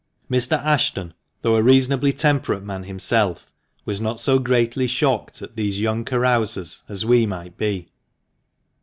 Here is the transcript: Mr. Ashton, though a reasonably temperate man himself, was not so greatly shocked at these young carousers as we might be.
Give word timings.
Mr. 0.31 0.57
Ashton, 0.65 1.13
though 1.43 1.55
a 1.57 1.61
reasonably 1.61 2.11
temperate 2.11 2.63
man 2.63 2.85
himself, 2.85 3.45
was 3.85 4.01
not 4.01 4.19
so 4.19 4.39
greatly 4.39 4.87
shocked 4.87 5.43
at 5.43 5.55
these 5.55 5.79
young 5.79 6.03
carousers 6.05 6.81
as 6.89 7.05
we 7.05 7.27
might 7.27 7.55
be. 7.55 7.87